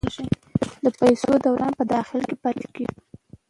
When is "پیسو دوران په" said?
0.99-1.83